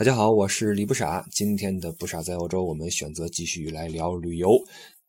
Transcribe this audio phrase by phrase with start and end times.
[0.00, 1.22] 大家好，我是李不傻。
[1.30, 4.56] 今天的不傻在欧洲，我们选择继续来聊旅游。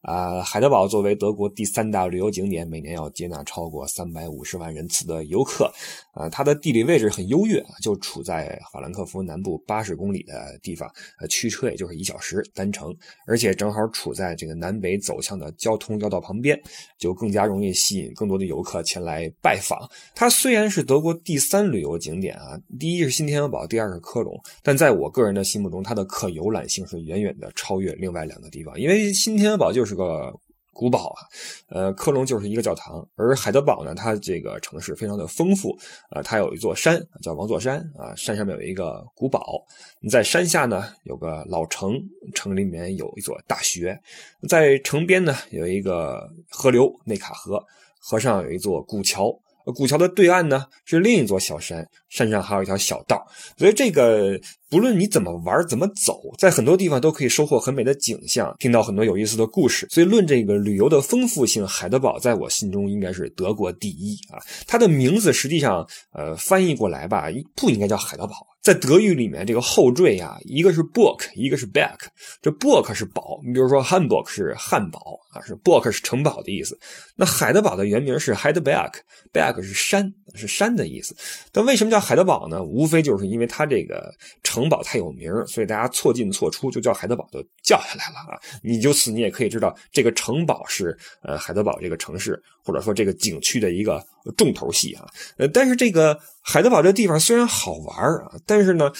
[0.01, 5.71] 啊，海德堡作为德国第三大旅游景点，每年要接纳超过三百五十万人次的游客。
[6.13, 10.89] 啊，它的地理位置很优越啊，就处在法兰克福南部八十公里的地方，
[11.19, 12.95] 呃，驱车也就是一小时单程，
[13.27, 16.59] 而且正好处在这个南北走向的交通要道旁边，
[16.97, 19.77] 就更加容易吸引更多的游客前来拜访。
[20.15, 29.85] 它虽然是德国第三旅游景点啊，第一是新天鹅堡，第二是科隆，但在我个人的心目中，它的可游览性是远远的超越另外两个地方，因为新天鹅堡就。
[29.91, 30.33] 是个
[30.81, 31.21] 古堡啊，
[31.67, 35.77] 呃，科隆就是一个教堂，而海德堡呢，它这个城市非常的丰富，
[36.09, 39.63] 呃，它有一座山叫王座山啊，山上面有一个古堡，
[39.99, 42.01] 你在山下呢有个老城，
[42.33, 44.01] 城里面有一座大学，
[44.49, 47.63] 在城边呢有一个河流内卡河，
[47.99, 49.39] 河上有一座古桥。
[49.75, 53.25] 古桥的对岸呢是另一座小山，山上还有一条小道，
[53.57, 59.87] 所以这个不论你怎么玩、怎么走，在很多地方都可以收获很美的景象，听到很多有意思的故事。
[59.89, 64.39] 所以论这个旅游的丰富性，海德堡在我心中应该是德国第一啊。
[64.67, 68.35] 它的名字实际上，呃，翻译过来吧，不应该叫海德堡。
[68.61, 71.97] 在德语里面，这个后缀啊，一个是 book，一个是 back。
[72.43, 76.79] 这 book 是堡，你比如说 Hamburg 是汉堡啊，是 book 是城堡的意思。
[77.15, 81.15] 那海德堡的原名是 Heidberg，berg 是山，是山的意思。
[81.51, 82.63] 但为什么叫海德堡呢？
[82.63, 88.39] 无非就是因为它这个城堡太有名，所以大家错进错出就叫海德堡，就叫下来了啊。
[88.61, 94.05] 你就此你也可以知道，这个城堡是呃海德堡这个城市或者说这个景区的一个
[94.37, 95.05] 重头戏啊。
[95.37, 96.19] 呃，但是这个。
[96.43, 98.91] 海德堡这地方虽然好玩啊，但是呢，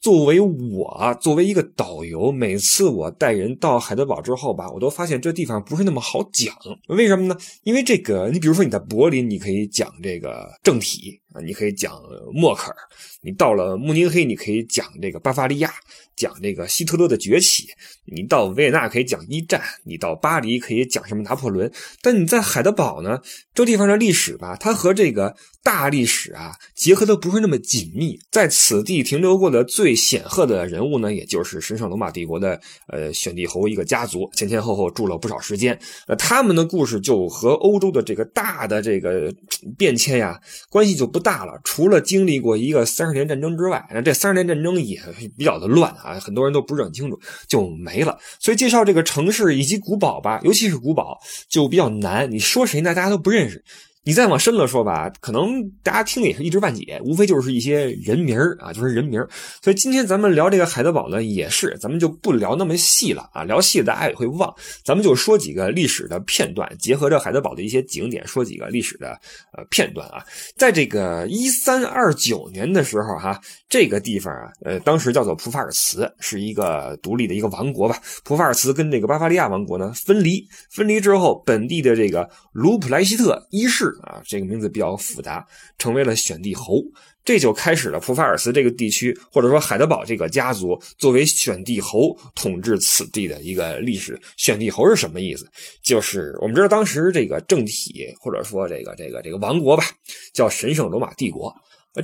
[0.00, 6.52] 作为我作为一个导游，每次我带人到海德堡之后吧，我都发现这地方不是那么好讲。
[6.88, 7.36] 为什么呢？
[7.62, 11.92] 因为这个，你比如说你在柏林，你可以讲这个政体，你可以讲
[12.32, 12.76] 默克尔；
[13.22, 15.72] 你到了慕尼黑，你可以讲这个巴伐利亚，
[16.16, 17.64] 讲这个希特勒的崛起；
[18.04, 21.70] 你到维也纳可以讲一战；你到巴黎可以讲什么拿破仑。
[22.02, 23.20] 但你在海德堡呢，
[23.54, 25.36] 这地方的历史吧，它和这个。
[25.60, 28.18] 大历史啊，结合的不是那么紧密。
[28.30, 35.78] 在此地停留过的最显赫的人物呢，也就是神圣罗马帝国的呃选帝侯一个家族，前前后后住了不少时间。
[36.06, 39.30] 那他们的故事就和欧洲的这个大的这个
[39.76, 41.60] 变迁呀，关系就不大大了。
[41.62, 44.98] 除了经历过一个三十年战争之外，那这三十年战争也
[45.36, 48.18] 比较的乱啊，很多人都不是很清楚，就没了。
[48.38, 52.30] 所以介绍这个城市以及古堡吧，尤其是古堡就比较难。
[52.30, 52.94] 你说谁呢？
[52.94, 53.62] 大家都不认识。
[54.08, 59.20] 你再往深了说吧，可能大家听的也是一知半解，无非就是一些人名啊，就是人名
[59.62, 64.50] 所以今天咱们聊这个海德堡呢，也是咱们就不聊那么细了啊，聊细大家也会忘。
[64.82, 69.10] 咱们就说几个历史的片段，结合着海德堡的一些景点，说几个历史的
[69.52, 70.24] 呃片段啊。
[70.56, 78.00] 在这个一三二九年的时候哈，这个地方啊，呃，当时叫做普法尔茨，是一个独立的一个王国吧。
[78.24, 83.94] 普法尔茨跟这个巴伐利亚王国呢分离，分离之后，本地的这个卢普莱希特一世。
[84.02, 85.46] 啊，这个名字比较复杂，
[85.78, 86.82] 成为了选帝侯，
[87.24, 94.20] 这就开始了普法尔茨这个地区，或者说海德堡这个家族作为选帝侯统治此地的一个历史。
[94.36, 95.46] 选帝侯是什么意思？
[95.82, 99.84] 就是我们知道当时这个政体，或者说这个这个这个王国吧，
[100.32, 101.54] 叫神圣罗马帝国。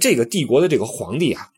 [0.01, 1.49] 这个帝国的这个皇帝啊，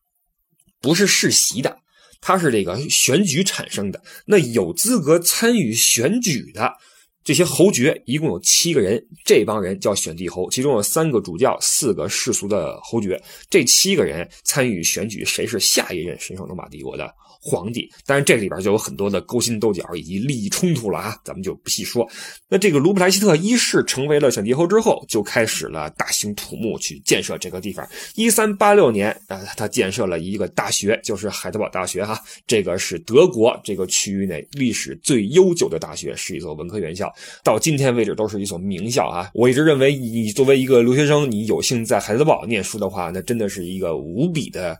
[0.80, 1.78] 不是世袭的，
[2.20, 4.02] 他是这个选举产生的。
[4.26, 6.76] 那有资格参与选举的。
[7.26, 13.20] 这些侯爵一共有七个人，这帮人叫选帝侯，其中有三个主教，四个世俗的侯爵。
[13.50, 17.12] 这七个人参与选举，谁是下一任神圣罗马帝国的？
[17.38, 22.08] 皇帝，但是这里边就有很多的勾心斗角以及利益冲突了啊，咱们就不细说。
[22.48, 27.88] 那这个卢普莱希特一世成为了选帝侯之后，就开始了大兴土木去建设这个地方。
[28.16, 39.30] 一三八六年啊，他建设了一个大学，就是海德堡大学哈，这个是德国这个区域内历史最悠久的大学，是一所文科院校，到今天为止都是一所名校啊。
[39.34, 44.78] 我一直认为，你作为一个留学生，你有幸在海德堡念书的话，那真的是一个无比的。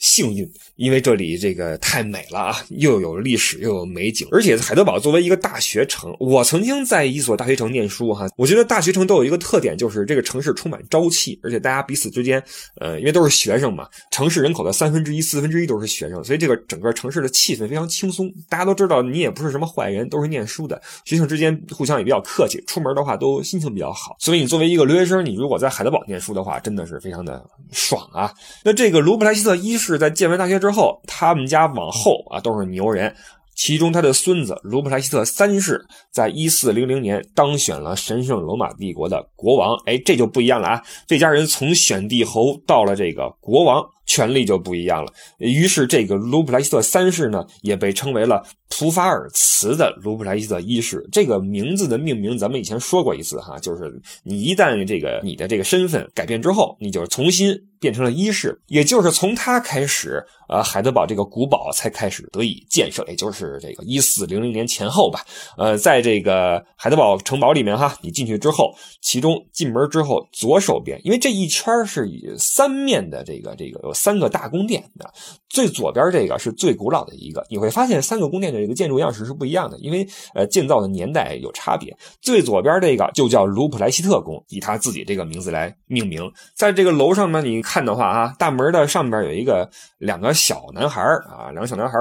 [0.00, 12.42] 幸运，因为这里这个太美了啊，又有历史又有美景，而且海德堡作为一个大学城，我曾经在一所大学城念书哈，我觉得大学城都有一个特点，就是这个城市充满朝气，而且大家彼此之间，
[12.80, 28.32] 呃，因为都是学生嘛，城市人口的三分之一、四分之一都是学生，所以这个整个城市的气氛非常轻松，大家都知道你也不是什么坏人，都是念书的，学生之间互相也比较客气，出门的话都心情比较好，所以你作为一个留学生，你如果在海德堡念书的话，真的是非常的爽啊。
[28.64, 29.98] 那这个卢布莱希特一世。
[29.98, 33.14] 在建完大学之后，之后他们家往后啊都是牛人。
[33.54, 39.74] 其中他的孙子卢普莱希特三世，在一四零零年当选了神圣罗马帝国的国王。
[39.84, 40.82] 哎，这就不一样了啊！
[41.08, 45.12] 这家人从选帝侯到了这个国王，权力就不一样了。
[45.38, 48.44] 于是这个卢普莱希特三世呢，也被称为了
[48.78, 51.04] 普法尔茨的卢普莱希特一世。
[51.10, 57.60] 这个名字的命名，咱们以前说过一次哈，就是你一旦这个你的这个身份改变之后，你就重新。
[57.80, 65.24] 变成了一世，也就是从他开始，呃，海德堡这个古堡才开始得以建设，也就是这个一四零零年前后吧。
[65.56, 75.08] 呃，在这个海德堡城堡里面哈，你进去之后，其中进门之后左手边，因为这一圈是以三面的这个这个有三个大宫殿的，
[75.48, 77.46] 最左边这个是最古老的一个。
[77.48, 81.96] 你会发现三个宫殿的个建筑样式是不一样的，因为呃建造的年代有差别。
[82.20, 86.22] 最左边这个就叫卢普莱希特宫，以他自己这个名字来命名。
[86.56, 87.62] 在这个楼上面，你。
[87.68, 89.68] 看的话啊，大门的上边有一个
[89.98, 91.98] 两个小男孩啊，两个小男孩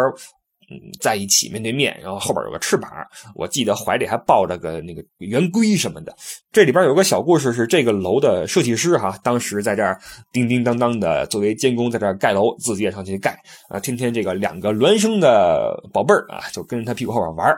[0.69, 2.91] 嗯，在一起面对面，然后后边有个翅膀，
[3.35, 6.15] 我记得怀里还抱着个那个圆规什么的。
[6.51, 9.99] 这里边有个小故事，是这个楼的设计师哈，当时在这儿
[10.31, 17.55] 叮叮当当的作为监工，在这儿盖楼，自己也上去盖啊，天天这个两个孪生的宝贝儿啊，就跟着他屁股后边玩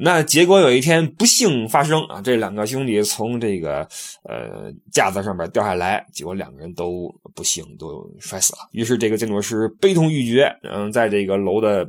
[0.00, 3.80] 那结果有一天不幸发生啊，这两个兄弟从这个
[4.22, 8.60] 呃架子上面掉下来，结果两个人都不幸都摔死了。
[8.70, 11.84] 于是这个建筑师悲痛欲绝，嗯，在这个楼的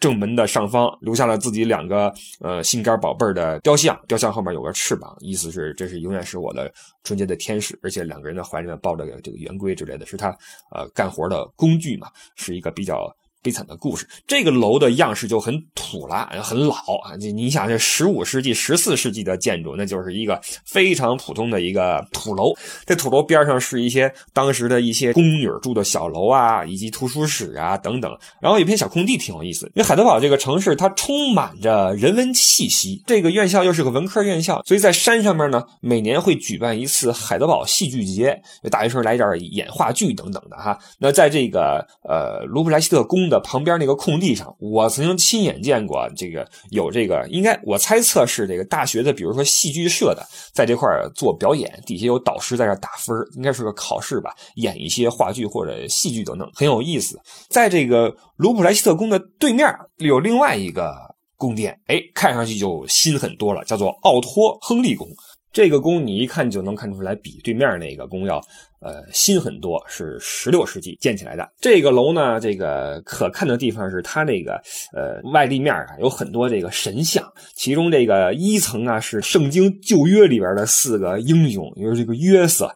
[0.00, 6.72] 正门的上方留下了自己两个呃心肝宝贝儿的雕像，雕像后面有个翅膀，意思是这是永远是我的
[7.04, 10.28] 纯洁的天使，而且两个人的怀里面抱着这个圆规之类的，是他
[10.70, 13.14] 呃干活的工具嘛，是一个比较。
[13.40, 17.14] 悲惨的故事，这个楼的样式就很土了，很老啊！
[17.18, 22.52] 你你想，这十五世纪、十四世纪的建筑，那就是一个非常普通的一个土楼。
[22.84, 28.10] 这土楼边上是一些当时的一些宫女住的小楼啊，以及图书室啊等等。
[28.40, 29.66] 然后有片小空地，挺有意思。
[29.66, 33.04] 因为海德堡这个城市，它充满着人文气息。
[33.06, 40.76] 这个院校又是个文科院校，所以在山上面呢，每年会举办一次海德堡戏剧节，大学生来这儿演话剧等等的哈。
[40.98, 43.27] 那在这个呃卢布莱希特宫。
[43.28, 57.20] 的旁边那个空地上，我曾经亲眼见过这个有这个，应该我猜测是这个大学的，比如说戏剧社的，在这块做表演，底下有导师在这打分，应该是个考试吧，演一些话剧或者戏剧等等，很有意思。
[57.48, 60.94] 在这个卢普莱希特宫的对面有另外一个
[61.36, 65.06] 宫殿，哎，看上去就新很多了，叫做奥托亨利宫。
[65.52, 68.38] 这个宫你一看就能看出来，比对面那个宫要
[68.80, 71.50] 呃新很多，是十六世纪建起来的。
[71.60, 74.60] 这个楼呢，这个可看的地方是它那个
[74.92, 82.70] 呃外立面啊有很多这个神像，其中这个一层啊是圣经旧约里边的四个英雄，就是这个约瑟。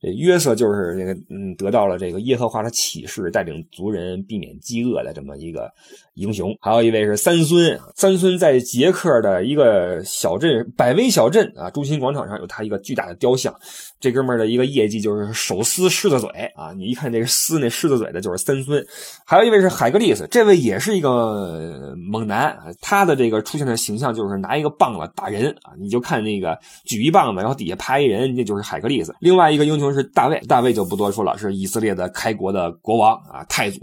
[0.00, 5.68] 约瑟就是这个，嗯，得到了这个耶和华的启示，带领族人避免饥饿的这么一个
[6.18, 6.54] 英雄。
[6.60, 13.54] 还有一位是三孙，三孙在捷克的一个小镇百威小镇啊，中心广场上有他一个巨大的雕像。
[14.00, 16.72] 这哥们的一个业绩就是手撕狮子嘴啊！
[16.76, 18.84] 你一看这个撕那狮子嘴的，就是三孙。
[19.26, 22.56] 还有一位是海格力斯，这位也是一个猛男。
[22.80, 29.12] 他的这个出现的形象就是拿一个棒子打人啊，你就看那个举一棒子，然后底下趴一人，那就是海格力斯。
[29.18, 33.80] 另外一个英雄是大卫，大卫就不多说了，是以色列的开国的国王啊，太祖，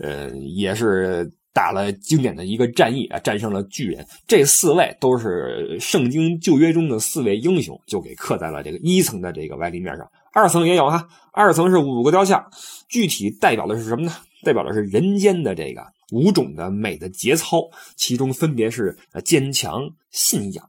[0.00, 1.30] 呃，也是。
[1.58, 4.06] 打了经典的一个战役啊，战胜了巨人。
[4.28, 10.08] 这四位都是圣经旧约中的四位英雄，就给刻在了这个一层的这个外立面上。
[10.32, 12.48] 二层也有哈，二层是五个雕像，
[12.88, 14.12] 具体代表的是什么呢？
[14.44, 19.80] 代表的是人间的这个五种的美的节操，其中分别是坚强、
[20.12, 20.64] 信仰、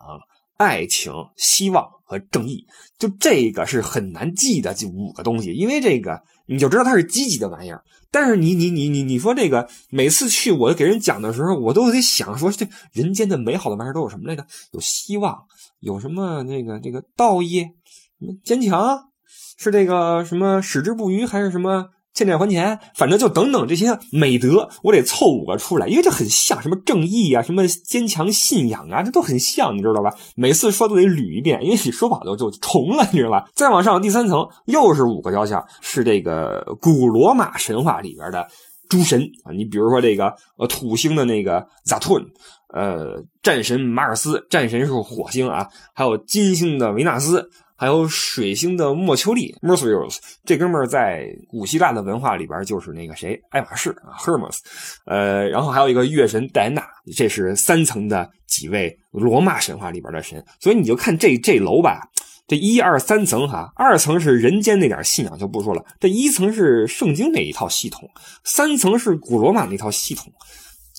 [0.58, 2.66] 爱情、希望和正义。
[2.98, 7.84] 就这个是很难记的这五个东西，因为这个你就知道它是积极的玩意儿。
[8.12, 14.46] 但是你你你你你说这个每次去我给人讲的时候，我都得想说这人间的美好的玩意儿都有什么来着？
[14.72, 15.46] 有希望，
[15.80, 17.68] 有什么那个这个道义，
[18.44, 19.00] 坚强，
[19.58, 21.90] 是这个什么矢志不渝，还是什么？
[22.20, 30.14] 欠债还钱，反正就等等这些美德，我得凑五个出来，因为这很像什么正义啊，什么坚强信仰啊，这都很像，你知道吧？
[30.36, 33.48] 每次说都得捋一遍，因为你说不好就就重了，你知道吧？
[33.56, 38.46] 再往上第三层又是五个雕像，是这个古罗马神话里边的
[38.90, 42.26] 诸神啊，你比如说这个呃土星的那个 Saturn，
[42.74, 47.50] 呃战神马尔斯，战神是火星啊，还有金星的维纳斯。
[47.80, 54.58] 还有水星的莫丘利 m e r c u r u s 这哥们儿在古希腊的文化里边就是那个谁，爱马仕啊，Hermes。
[55.06, 60.44] 呃，然后还有一个月神戴安娜，这是三层的几位罗马神话里边的神。
[60.60, 62.02] 所以你就看这这楼吧，
[62.50, 68.10] 这一二三层哈，二层是人间那点信仰就不说了，这一层是圣经那一套系统，
[68.44, 70.30] 三层是古罗马那套系统，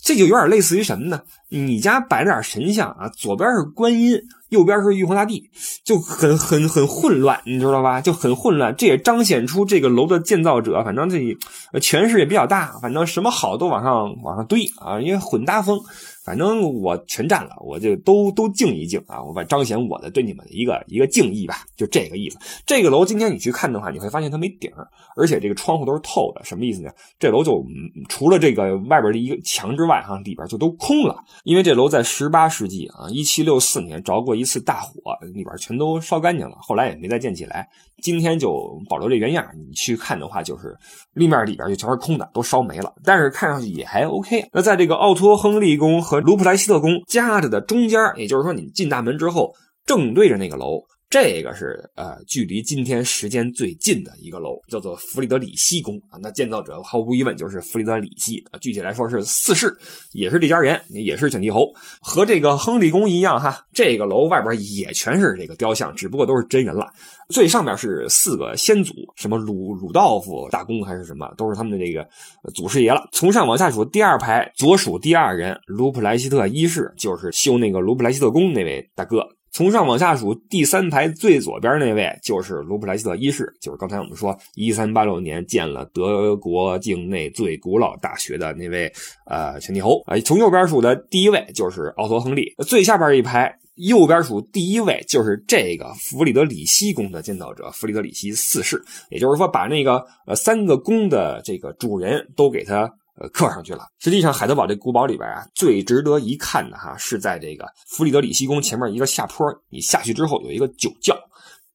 [0.02, 1.22] 这就有点类似于什么呢？
[1.48, 4.20] 你家摆了点神像啊，左边是观音。
[4.50, 5.48] 右边是玉皇大帝，
[5.84, 8.00] 就很很很混乱，你知道吧？
[8.00, 11.38] 就很混乱，这也彰显出这个楼的建造者，反正这
[11.78, 15.78] 权势也比较大，反正什么好都往上往上堆啊，因为混搭风。
[16.24, 19.22] 反正我全占了，我就都都敬一敬啊！
[19.22, 22.38] 我把彰显我的对你们的一个一个敬意吧，就这个意思。
[22.66, 24.70] 这个楼今天你去看的话，你会发现它没顶，
[25.16, 26.90] 而且这个窗户都是透的，什么意思呢？
[27.18, 27.64] 这楼就
[28.08, 31.16] 除了这个外边的一个墙之外，哈，里边就都空了。
[31.44, 34.92] 因为这楼在十八世纪啊，一七六四年着过一次大火，
[35.32, 37.68] 里边全都烧干净了，后来也没再建起来。
[38.02, 40.74] 今天就保留这原样，你去看的话，就是
[41.12, 42.92] 立面里边就全是空的，都烧没了。
[43.04, 44.48] 但是看上去也还 OK。
[44.52, 49.54] 那在这个奥托·亨利宫和卢普莱希特宫夹着的中间，也就是说你进大门之后
[49.86, 50.82] 正对着那个楼。
[51.10, 56.20] 这个是呃，距离今天时间最近的一个楼，叫做弗里德里希宫啊。
[56.22, 58.58] 那建造者毫无疑问就是弗里德里希啊。
[58.60, 59.76] 具体来说是四世，
[60.12, 61.66] 也是这家人，也是选帝侯，
[62.00, 63.60] 和这个亨利宫一样哈。
[63.72, 66.86] 这个楼外边也全是这个雕像，只不过都是真人了。
[67.30, 72.08] 最上面是四个先祖，什么鲁鲁道夫大公还是什么，都是他们的这个
[72.54, 73.08] 祖师爷了。
[73.10, 79.26] 从上往下数，第二排左数第二人卢普莱希特一世，就是修那个卢普莱希特宫那位大哥。
[79.52, 88.92] 从上往下数，第三排最左边那位就是卢普莱希特一世，就是刚才我们说一三八六年建了德国境内最古老大学的那位
[89.26, 90.02] 呃全帝侯。
[90.24, 98.80] 从右边数的第一位就是奥托·亨利，最下边一排右边数第一位就是这个弗里德里希宫的建造者弗里德里希四世，
[99.10, 102.92] 也就是说把那个呃三个宫的这个主人都给他。
[103.20, 103.86] 呃，刻上去了。
[103.98, 111.14] 实际上，海德堡这古堡里边啊，最值得一看的哈，是在这个弗里德里希宫前面一个下坡，你下去之后有一个酒窖，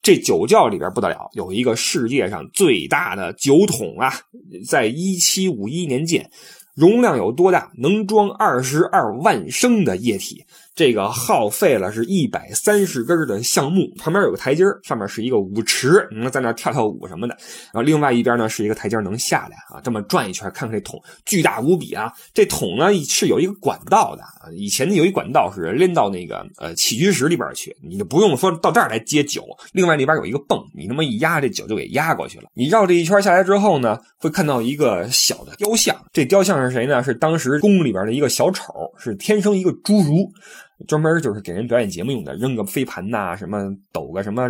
[0.01, 4.11] 这酒窖里边不得了，有一个世界上最大的酒桶啊，
[4.67, 6.29] 在一七五一年建，
[6.75, 7.71] 容量有多大？
[7.77, 10.43] 能装二十二万升的液体。
[10.75, 17.35] 这个耗费了是一百三十根的橡木，旁边有个台阶上面是一个舞池，能在那跳跳舞什么的。
[17.71, 22.11] 然后另外一边呢是一个台阶能下来啊，这么转一圈，看看这桶巨大无比啊。
[22.33, 29.45] 这桶呢是有一个管道的，以前有一管道是连到那个呃起居室里边去，你就不用说到这儿来接酒。
[29.71, 32.49] 另外那边有一个泵，你那么一压，这酒就给压过去了。
[32.53, 37.01] 你绕这一圈下来之后呢，会看到一个小的雕像，这雕像是谁呢？
[37.01, 40.29] 是当时宫里边的一个小丑，是天生一个侏儒。
[40.87, 44.45] 专门就是给人表演节目用的，扔个飞盘呐，什么抖个什么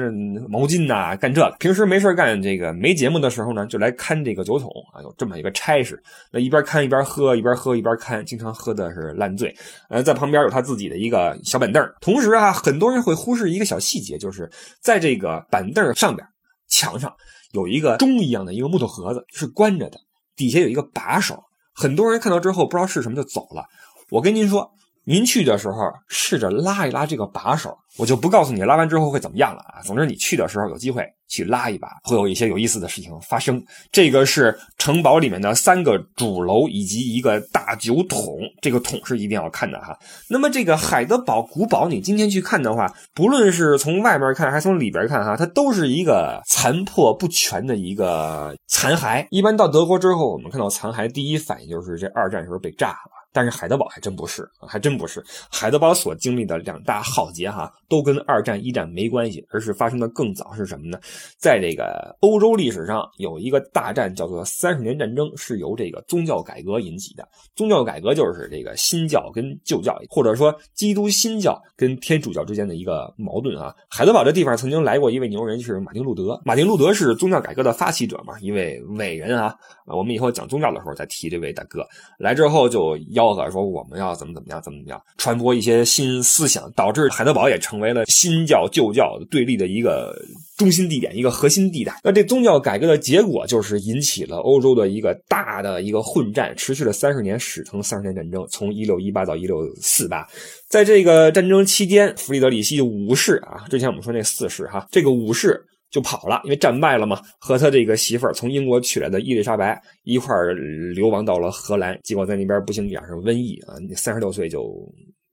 [0.50, 1.55] 毛巾呐，干这个。
[1.60, 6.01] 平时没事干，这个没节目的时候呢，就来看这个酒桶啊，有这么一个差事。
[6.32, 9.55] 那一边看一边喝，一边喝一边看，经常喝的是烂醉。
[9.88, 11.88] 呃，在旁边有他自己的一个小板凳。
[12.01, 14.50] 同时啊，很多人会忽视一个小细节，就是
[14.82, 16.27] 在这个板凳上边
[16.67, 17.13] 墙上
[17.51, 20.00] 有一个钟一样的一个木头盒子，是关着的，
[20.36, 21.39] 底下有一个把手。
[21.72, 23.63] 很多人看到之后不知道是什么就走了。
[24.10, 24.72] 我跟您说。
[25.08, 29.82] 您去的时候，试着拉一拉这个把手，我就不告诉你拉完之后会怎么样了啊。
[29.84, 33.64] 总之，你去的时候有机会去拉一把，会有一些有意思的事情发生。
[33.92, 39.96] 这个是城堡里面的三个主楼以及一个大酒桶，这个桶是一定要看的哈。
[40.28, 49.28] 那么这个海德堡古堡，你今天去看的话，不论是从外面看还是从里边看哈，它都是一个残破不全的一个残骸。
[49.30, 53.25] 一般到德国之后，我们看到残骸，第一反应就是这二战时候被炸了。
[53.36, 55.22] 但是海德堡还真不是，还真不是。
[55.51, 60.54] 海德堡所经历的两大浩劫，哈，都跟二战、一战没关系，而是发生的更早。
[60.56, 60.98] 是什么呢？
[61.38, 67.27] 在这个欧洲历史上，有一个大战叫做三十年战争，是由这个宗教改革引起的。
[67.58, 73.75] 宗教改革就是这个新教跟旧教，或者说基督新教跟天主教之间的一个矛盾啊。
[73.89, 76.42] 海德堡这地方曾经来过一位牛人，是马丁路德。
[76.46, 79.54] 马丁路德是宗教改革的发起者嘛，一位伟人啊。
[79.88, 81.86] 我们以后讲宗教的时候再提这位大哥。
[82.18, 83.25] 来之后就要。
[83.34, 90.15] 吆喝说我们要怎么怎么样，怎么怎么样，传播一些新思想，导致海德堡也成为了新教旧教对立的一个
[90.58, 92.00] 中心地点，一个核心地带。
[92.03, 100.27] 那这宗教改革的结果就是引起了欧洲的一个大的一个混战，持续了三十年，史称三十年战争，从一六一八到一六四八。
[100.67, 105.65] 在这个战争期间，弗里德里希五世啊，之前我们说那四世哈，这个五世。
[105.96, 110.54] 就跑了，因为战败了嘛，和他这个媳妇儿从英国娶来的伊丽莎白一块儿
[110.94, 114.62] 流亡到了荷兰，结果在那边不幸染上瘟疫啊，三十六岁就。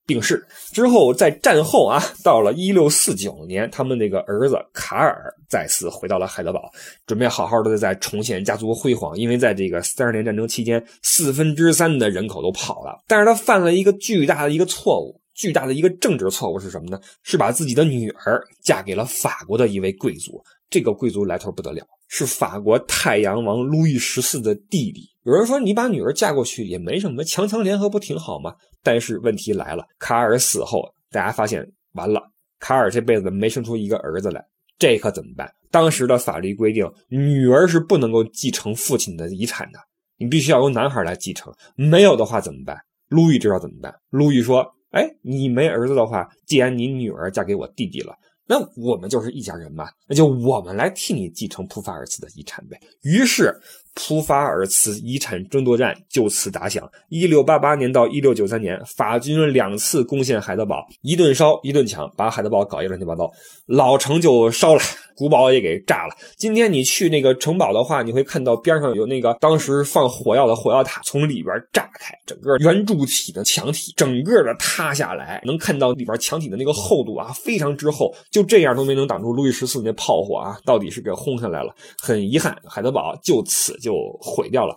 [0.04, 6.68] 病逝之后，在战后啊，到了一六四九年，他们那个儿子卡尔再次回到了海德堡，
[7.06, 9.16] 准备好好的再重现家族辉煌。
[9.16, 12.98] 因为在这个三十年战争期间，四分之三的人口都跑了。
[13.06, 17.00] 但是他犯了一个巨大的一个错误，巨大的一个政治错误是什么呢？
[17.24, 20.40] 是把自己的女儿嫁给了法国的一位贵族。
[20.70, 25.10] 这个贵族来头不得了，是法国太阳王路易十四的弟弟。
[25.24, 28.54] 有人说，你把女儿嫁过去也没什么，强强联合不挺好吗？
[28.84, 32.22] 但是问题来了，卡尔死后，大家发现完了，
[32.60, 34.40] 卡尔这辈子没生出一个儿子来，
[34.78, 35.52] 这可怎么办？
[35.72, 39.80] 当时的法律规定，女儿是不能够继承父亲的遗产的，
[40.18, 41.52] 你必须要由男孩来继承。
[41.74, 42.78] 没有的话怎么办？
[43.08, 43.94] 路易知道怎么办？
[44.08, 52.78] 路易说：“哎，你没儿子的话，既然你女儿嫁给我弟弟了。”那我们就是一家人嘛，那就我们来替你继承普法尔茨的遗产呗。
[53.02, 53.54] 于是，
[53.94, 56.88] 普法尔茨遗产争夺战就此打响。
[57.08, 63.30] 一六八八年到一六九三年，法军两次攻陷海德堡，一顿烧一顿抢，把海德堡搞一乱七八糟，
[63.66, 64.80] 老城就烧了。
[65.14, 66.16] 古堡也给炸了。
[66.36, 78.12] 今天你去那个城堡的话，你会看到边上有那个当时放火药的火药塔从里边炸开，整个圆柱体的墙体整个的塌下来，能看到里边墙体的那个厚度啊，非常之厚。
[78.30, 81.72] 就这样都没能挡住路易十四那炮火啊，到底是给轰下来了。
[82.00, 84.74] 很遗憾，海德堡就此就毁掉了。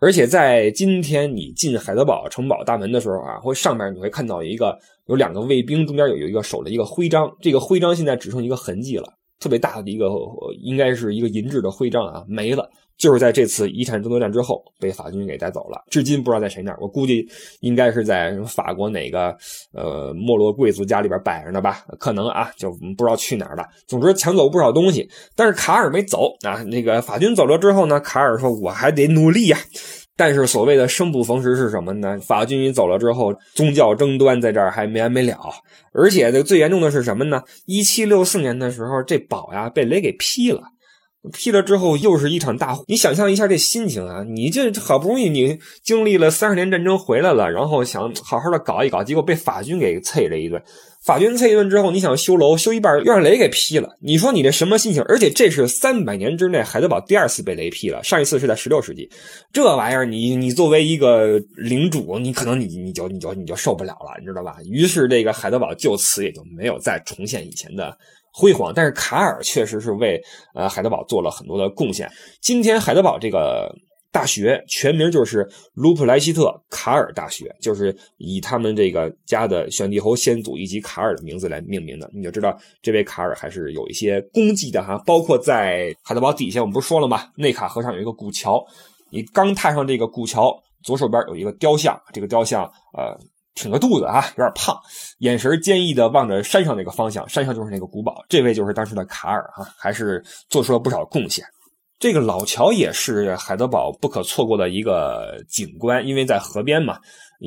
[0.00, 9.12] 而且在今天你进海德堡城堡大门的时候啊，会上面你会看到一个有两个卫兵，中间有一个守着一个徽章，这个徽章现在只剩一个痕迹了。
[9.40, 10.06] 特别大的一个，
[10.60, 12.68] 应该是一个银质的徽章啊，没了。
[12.98, 16.78] 就是在这次遗产争夺战之后，被法军给带走了，至今不知道在谁那儿。
[16.80, 17.26] 我估计
[17.60, 19.36] 应该是在法国哪个
[19.72, 21.84] 呃没落贵族家里边摆着呢吧？
[21.98, 23.64] 可能啊，就不知道去哪儿了。
[23.86, 26.62] 总之抢走不少东西，但是卡尔没走啊。
[26.64, 29.56] 那个法军走了之后呢，卡尔说：“我还得努力呀。”
[30.16, 32.18] 但是所谓的生不逢时是什么呢？
[32.26, 35.38] 法军一走了之后，宗教争端在这儿还没完没了。
[35.92, 37.40] 而且这最严重的是什么呢？
[37.66, 40.62] 一七六四年的时候，这堡呀被雷给劈了。
[41.32, 42.84] 劈了之后，又是一场大火。
[42.86, 44.24] 你想象一下这心情啊！
[44.24, 50.62] 你这好不容易你经历了三十年战争回来了，然后想好好的搞一搞，结果被法军给啐了一顿。
[51.04, 53.96] 法军啐一顿之后，你想修楼，修一半又让雷给劈了。
[54.00, 55.02] 你说你这什么心情？
[55.08, 59.08] 而且这是三百年之内海德堡第二次被雷劈了，上一次是在十六世纪。
[59.52, 64.56] 这玩意儿，你你作为一个领主，你可能你你就你就你就受不了了，你知道吧？
[64.70, 67.96] 于是这个海德堡就此也就没有再重现以前的。
[68.38, 70.22] 辉煌，但是卡尔确实是为
[70.54, 72.08] 呃海德堡做了很多的贡献。
[72.40, 73.68] 今天海德堡这个
[74.12, 82.08] 大学全名就是卢普莱希特卡尔大学，就是以他们这个家的选帝侯先祖以及卡尔的名字来命名的。
[82.14, 84.96] 你就知道这位卡尔还是有一些功绩的哈。
[85.04, 87.24] 包括在海德堡底下，我们不是说了吗？
[87.34, 88.64] 内卡河上有一个古桥，
[89.10, 92.62] 你刚踏上这个古桥，左手边有一个雕像，这个雕像
[92.96, 93.18] 呃。
[93.58, 94.80] 挺个肚子啊，有点胖，
[95.18, 98.24] 眼神坚毅的望着山上那个方向，山上就是那个古堡。
[98.28, 101.44] 这位就是当时的卡尔啊，还是做出了不少贡献。
[101.98, 106.98] 这个老桥也是海德堡不可错过的一个景观，因为在河边嘛。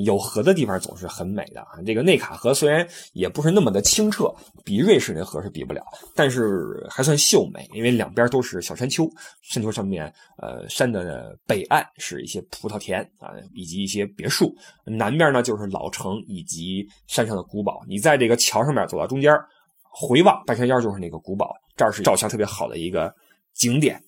[0.05, 1.75] 有河的地方总是很美的啊！
[1.85, 4.33] 这个内卡河虽然也不是那么的清澈，
[4.63, 5.83] 比瑞士那河是比不了，
[6.15, 9.05] 但是还算秀美，因为两边都是小山丘，
[9.41, 10.05] 山丘上面，
[10.37, 17.81] 呃，山的北岸是一些葡萄田啊，以及一些别墅，南边呢就是老城以及山上的古堡。
[17.85, 19.37] 你在这个桥上面走到中间，
[19.91, 23.13] 回望半山腰就是那个古堡，这是照相特别好的一个
[23.53, 24.01] 景点。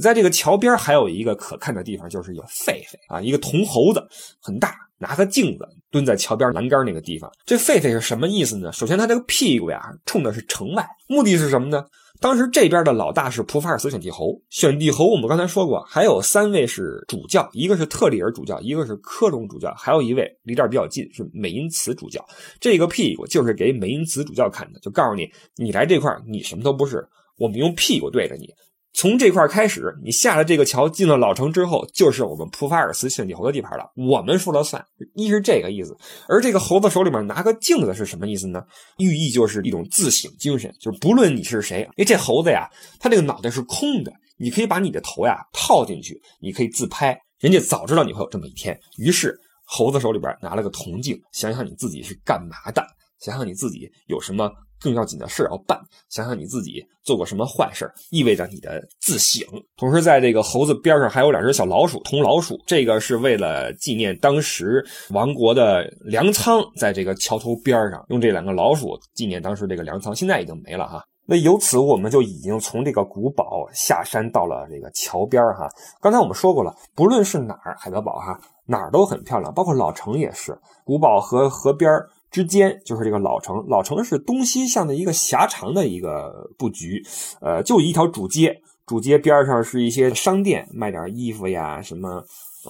[0.00, 4.06] 在这个桥边还有一个可看的地方，就是有狒狒啊，一个铜猴子，
[4.40, 4.76] 很大。
[4.98, 8.72] 拿个镜子蹲在桥边栏杆那个地方，这狒狒是什么意思呢？
[8.72, 11.84] 首先，它这个屁股呀冲的是城外，目的是什么呢？
[12.18, 22.24] 当时这边的老大是普法尔斯选帝侯，选帝侯我们刚才说过，还有三位是主教，一个是特里尔主教，一个是科隆主教，还有一位离这儿比较近是美因茨主教。
[22.58, 27.06] 这个屁股就是给美因茨主教看的，就告诉你，你来这块你什么都不是，
[27.36, 28.48] 我们用屁股对着你。
[28.96, 33.84] 从这块开始，你下了这个桥，进了老城之后，就是我们普法尔斯选帝侯的地盘了。
[33.94, 34.82] 我们说了算，
[35.14, 35.94] 一是这个意思。
[36.26, 38.64] 而这个猴子手里面拿个镜子是什么意思呢？
[38.96, 42.66] 寓意就是一种自省精神，就是不论你是谁，因为这猴子呀，
[42.98, 47.14] 它这个脑袋是空的，你可以把你的头呀套进去，你可以自拍。
[47.38, 52.82] 人家早知道你会有这么一天，于是猴子手里边拿了个铜镜，想想你自己是干嘛的，
[53.20, 54.50] 想想你自己有什么。
[54.80, 59.46] 更要紧的事要办，想想你自己做过什么坏事，意味着你的自省。
[59.76, 71.02] 同时，在这个猴子边上还有两只小老鼠，铜老鼠，这个是为了纪念当时亡国的粮仓，在这个桥头边上用这两个老鼠纪念当时这个粮仓，现在已经没了哈。
[71.28, 75.68] 那由此我们就已经从这个古堡下山到了这个桥边哈。
[76.00, 80.56] 刚才我们说过了，不论是哪儿，海德堡哈哪儿都很漂亮，包括老城也是。
[80.84, 81.90] 古堡和河边
[82.36, 87.02] 之间就是这个老城，老城是东西向的一个狭长的一个布局，
[87.40, 92.22] 呃，就一条主街，主街边上是一些商店，卖点衣服呀什么。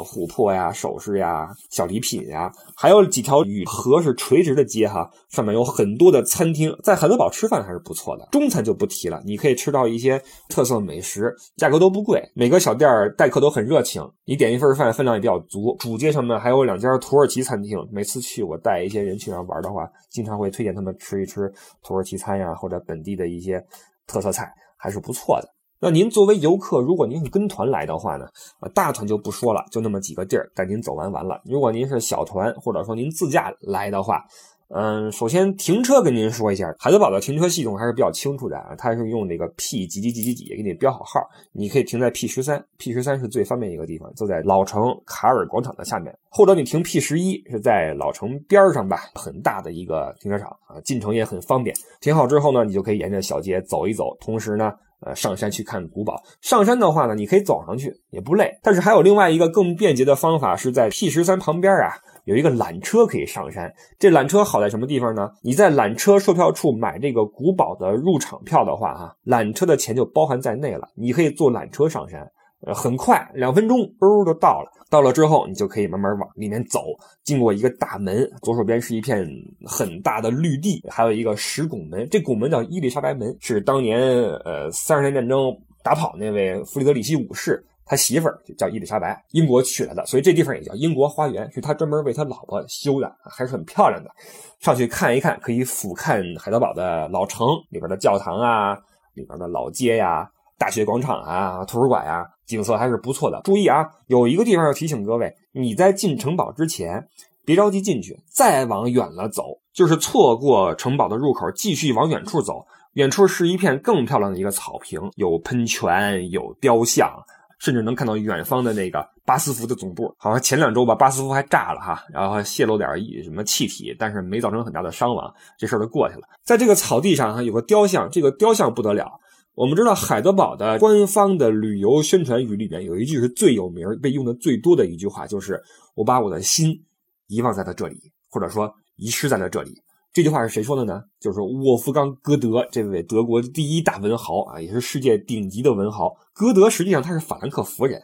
[0.02, 8.28] 琥珀呀，首饰呀，小礼品呀，还有几条与河是垂直的街哈，上面有很多的餐厅，在海德堡吃饭还是不错的。
[8.32, 15.76] 中餐就不提了，你可以吃到一些特色美食，价格都不贵，每个小店待客都很热情，你点一份饭分量也比较足。
[15.78, 23.64] 主街上面还有两家土耳其餐厅，每次去我带一些人去那玩的话，经常会推荐他们吃一吃土耳其餐呀，或者本地的一些
[24.06, 25.55] 特色菜，还是不错的。
[25.78, 28.26] 那您作为游客，如果您是跟团来的话呢，
[28.60, 31.38] 啊，大团就不说了，就那么几个地儿带您走完完了。
[31.44, 34.24] 如果您是小团，或者说您自驾来的话，
[34.68, 41.20] 嗯，首先停车跟您说一下，海德堡的停车系统还是比较清楚的啊，它是用那个 P 几几几几几给你标好号，
[41.52, 51.76] 你可以停在 P 十三，P 十三是最方便一个地方，就在老城卡尔广场的下面，或者你停 P 十一是在老城边上吧，很大的一个停车场啊，进城也很方便。
[52.00, 54.72] 停好之后呢，你就可以沿着小街走一走，同时呢。
[55.00, 56.22] 呃，上山去看古堡。
[56.40, 58.58] 上山的话呢，你可以走上去，也不累。
[58.62, 61.92] 但是还有另外一个更便捷的方法，是在 P 十三旁边啊，
[62.24, 63.72] 有一个缆车可以上山。
[63.98, 65.30] 这缆车好在什么地方呢？
[65.42, 70.88] 你在缆车售票处买这个古堡的入场票的话，哈，缆车的钱就包含在内了。
[70.94, 72.30] 你可以坐缆车上山。
[72.66, 74.70] 呃，很快，两分钟，嗷就到了。
[74.90, 76.80] 到了之后，你就可以慢慢往里面走。
[77.22, 79.24] 经过一个大门，左手边是一片
[79.64, 82.08] 很大的绿地，还有一个石拱门。
[82.10, 84.00] 这拱门叫伊丽莎白门，是当年
[84.44, 94.10] 呃三十年战争打跑那位弗里德里希五世他媳妇儿叫伊丽莎白，英国娶来的，所以这地方也叫英国花园，是他专门为他老婆修的，还是很漂亮的。
[94.58, 98.74] 上去看一看，可以俯瞰海德堡的老城里边的教堂啊，
[99.14, 100.28] 里边的老街呀。
[100.58, 103.40] 大学广场啊，图书馆呀，景色还是不错的。
[103.44, 107.08] 注意啊，有一个地方要提醒各位：你在进城堡之前，
[107.44, 112.64] 别着急进去，再往远了走，就是错过城堡的入口，继续往远处走。
[112.94, 117.12] 远处是一片更漂亮的一个草坪，有喷泉，有雕像，
[117.58, 120.14] 甚至能看到远方的那个巴斯夫的总部。
[120.16, 122.88] 好像前两周吧，巴斯夫还炸了哈，然后泄露点
[123.22, 126.22] 什么气体，但是没造成很大的伤亡，这事儿就过去了。
[126.42, 129.20] 在这个草地上哈，有个雕像，这个雕像不得了。
[129.56, 135.58] 我们知道海德堡的官方的旅游宣传语里面有一句是最有名、被用的最多的一句话，就是
[135.96, 136.78] “我把我的心
[137.26, 137.96] 遗忘在了这里”，
[138.28, 139.72] 或者说遗失在了这里。
[140.12, 141.02] 这句话是谁说的呢？
[141.18, 146.14] 就是沃夫冈·歌德这位德国第一大文豪啊，也是世界顶级的文豪。
[146.34, 148.02] 歌德实际上他是法兰克福人，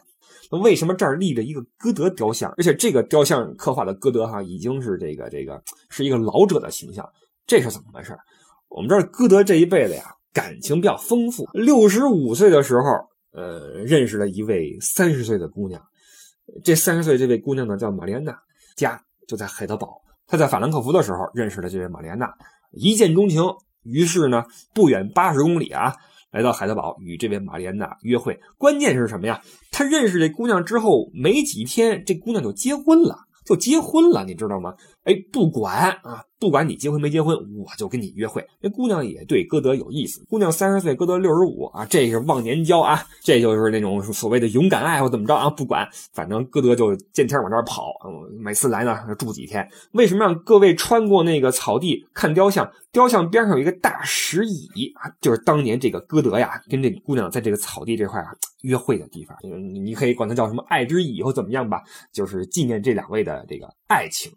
[0.51, 2.51] 那为什么这儿立着一个歌德雕像？
[2.57, 5.61] 而且这个雕像刻画的歌德哈已经是这个这个
[5.91, 7.07] 是一个老者的形象，
[7.45, 8.17] 这是怎么回事？
[8.69, 10.15] 我们知道歌德这一辈子呀。
[10.33, 11.47] 感情比较丰富。
[11.53, 15.81] 六十五岁的时候，呃，认识了一位三十岁的姑娘。
[16.63, 18.37] 这三十岁这位姑娘呢，叫玛丽安娜，
[18.75, 20.01] 家就在海德堡。
[20.27, 22.33] 她在法兰克福的时候认识了这位玛丽安娜，
[22.71, 23.41] 一见钟情。
[23.83, 24.43] 于是呢，
[24.73, 25.93] 不远八十公里啊，
[26.31, 28.39] 来到海德堡与这位玛丽安娜约会。
[28.57, 29.41] 关键是什么呀？
[29.71, 34.73] 他认识这姑娘之后没几天，这姑娘就结婚了，就结婚了，你知道吗？
[35.03, 36.23] 哎，不管啊。
[36.39, 38.45] 不管你结婚没结婚，我就跟你约会。
[38.59, 40.21] 那姑娘也对歌德有意思。
[40.25, 45.49] 姑娘三十岁，歌德六十五啊，这是忘年交啊，这就是那种所谓的勇敢爱或怎么着啊。
[45.49, 47.93] 不管，反正歌德就见天往这儿跑。
[48.37, 49.65] 每次来呢，住几天。
[49.93, 52.69] 为什么让各位穿过那个草地看雕像？
[52.91, 59.37] 雕像边上有一个大石椅啊，就是当年这个歌德呀跟这个姑娘在这个草地这块啊约会的地方。
[59.81, 64.29] 你可以管它叫什么爱之椅或怎么样吧，就是纪念这两位的这个爱情。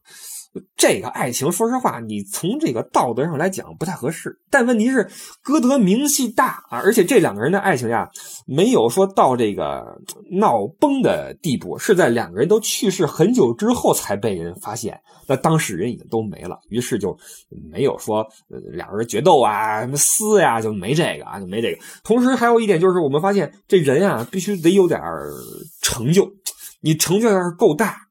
[0.77, 4.39] 这个爱情，说实话，你从这个道德上来讲不太合适。
[4.51, 5.09] 但问题是，
[5.43, 8.09] 歌德名气大啊，而且这两个人的爱情呀，
[8.47, 9.85] 没有说到这个
[10.31, 15.01] 闹崩的地步，是在两个人都去世很久之后才被人发现。
[15.29, 17.17] 那当事人已经都没了，于是就
[17.71, 18.25] 没有说
[18.73, 21.79] 两个人决斗啊、什么撕呀，就没这个啊，就没这个。
[22.05, 25.01] 同时还有一点就是，我们发现这人啊，必须得有点
[25.83, 26.31] 成就，
[26.81, 28.06] 你成就要是够大。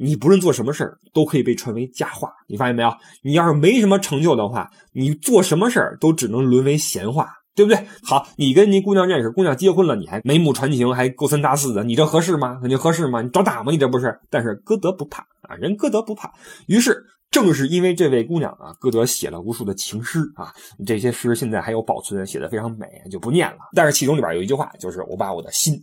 [0.00, 2.32] 你不论做什么事儿，都可以被传为佳话。
[2.46, 2.90] 你发现没有？
[3.22, 7.84] 你要是没什么成就的话，你做什么事儿都只能沦为闲话，对不对？
[8.04, 12.58] 好，你跟你姑娘认识，姑娘结婚了，你还眉目传情，还勾三搭四的，你这合适吗？
[12.60, 13.20] 肯定合适吗？
[13.20, 13.72] 你找打吗？
[13.72, 14.16] 你这不是？
[14.30, 16.32] 但是歌德不怕啊，人歌德不怕。
[16.68, 20.54] 于是，正是因为这位姑娘啊，歌德写了无数的情诗啊，
[20.86, 23.58] 这些诗现在还有保存，写的非常美，就不念了。
[23.74, 25.74] 但是其中里边有一句话，就是我把我的心。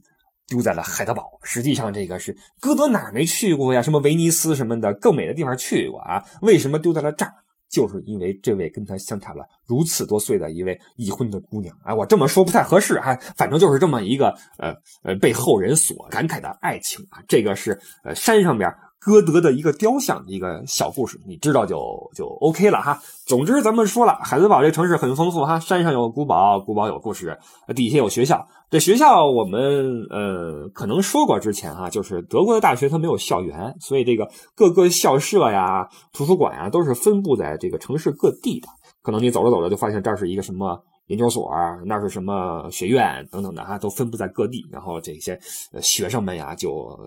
[0.48, 1.40] 丢在了海德堡。
[1.44, 3.82] 实际上，这个是歌德哪没去过呀？
[3.82, 6.24] 什么威尼斯什么的更美的地方去过啊？
[6.42, 7.34] 为什么丢在了这儿？
[7.68, 11.76] 就是因为这位跟他相差了如此多岁的一位已婚的姑娘。
[11.84, 17.22] 啊，我这么说不太合适啊，反正就是这么一个呃呃被后人所感慨的爱情啊。
[17.28, 18.74] 这个是呃山上边。
[19.00, 21.78] 歌德的一个雕像，一个小故事，你知道就
[22.16, 23.00] 就 OK 了哈。
[23.26, 27.38] 总之，咱们说了，海德堡这城市很丰富哈，山上有古堡，古堡有故事，
[27.76, 28.48] 底下有学校。
[28.70, 38.68] 这学校我们呃可能说过之前哈，就是德国的大学它没有校园，所以这个各个校舍呀、图书馆呀都是分布在这个城市各地的。
[39.04, 40.84] 可能你走着走着就发现这是一个什么。
[41.08, 44.66] 研究所啊那是什么学院等等的哈，都分布在各地。
[44.72, 45.40] 然后这些
[45.82, 47.00] 学生们呀，就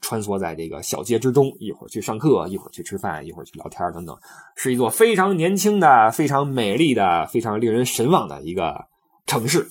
[0.00, 4.16] 穿梭在这个小街之中，一会儿去上课，一会儿去吃饭，一会儿去聊天等等，
[4.56, 8.84] 是一座非常年轻的、非常美丽的、非常令人神往的一个
[9.26, 9.66] 城市。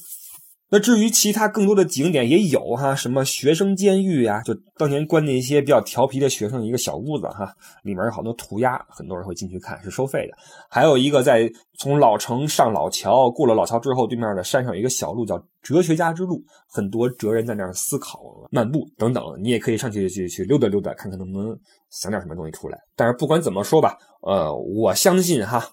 [0.75, 10.33] 那至于其他更多的景点也有哈，什么学生监狱呀，就当年关那些比较调皮的学生一个小屋子哈，里面有好多涂鸦，很多人会进去看，是收费的。
[10.69, 18.19] 还有一个在从老城上老桥，过了老桥之后，对面的山上有一个小路叫哲学家之路，很多哲人在那儿思考、
[18.51, 21.57] 漫步等等，你也可以上去去去溜达溜达，看看能不能
[21.89, 22.77] 想点什么东西出来。
[22.97, 25.65] 但是不管怎么说吧，呃，我相信哈。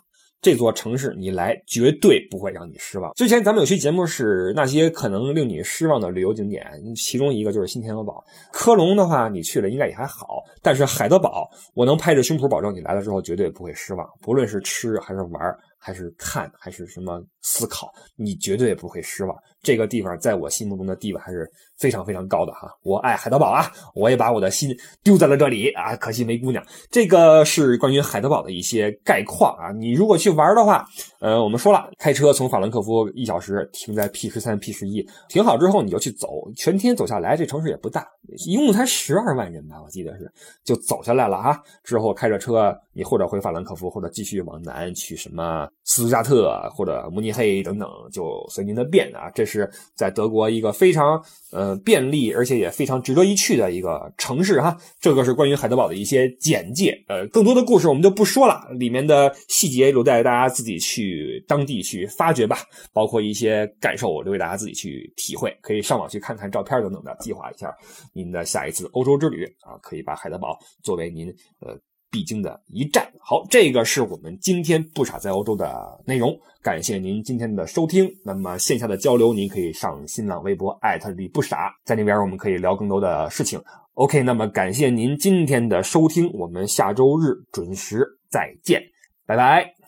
[0.43, 3.13] 这座城市你来绝对不会让你失望。
[3.15, 8.23] 之前咱们有期节目是那些可能令你失望的旅游景点，其中一个就是新天鹅堡。
[8.51, 15.41] 科隆的话，你去了应该也还好，但是海德堡，我能拍着胸脯保证你来了之后绝对不会失望，不论是吃还是玩。
[15.85, 19.37] 还是看还是什么思考，你绝对不会失望。
[19.63, 22.69] 这个地方在我心目中的地位还是非常非常高的哈。
[22.83, 26.65] 我爱海德堡啊，我也把我的心丢在了这里啊，可惜没姑娘。
[26.91, 29.71] 这个是关于海德堡的一些概况啊。
[29.71, 30.85] 你如果去玩的话，
[31.21, 38.05] 呃，我们说了，开车从法兰克福一小时停在 P 十三 P 十一，停好之后你就去走，全天走下来，这城市也不大，
[38.45, 40.29] 一共才十二万人吧，我记得是，
[40.65, 41.63] 就走下来了哈。
[41.85, 45.69] 之后开着车，你或者回法兰克福，或者继续往南去什么。
[45.85, 49.31] 斯图加特或者慕尼黑等等，就随您的便啊。
[49.35, 54.77] 这是在德国一个非常呃便利，而且也非常值得一去的一个城市哈。
[55.01, 62.59] 这个是关于海德堡的一些简介，呃，更多的故事我们就不说了，里面的细节留在大家自己去当地去发掘吧。
[62.93, 67.75] 包括一些感受，留给大家自己去体会，可以上网去看看照片等等的，计划一下
[68.13, 69.79] 您的下一次欧洲之旅啊。
[69.83, 71.29] 可以把海德堡作为您
[71.61, 71.79] 呃。
[72.13, 73.11] 必经的一战。
[73.19, 76.39] 好，这个是我们今天不傻在欧洲的内容。
[76.63, 78.09] 感谢您今天的收听。
[78.25, 83.61] 那么线下的交流，您可以上新浪微博艾特李不傻，在那边我们可以聊更多的事情。
[83.95, 88.81] OK，那么感谢您今天的收听，我们下周日准时再见，
[89.27, 89.82] 拜拜。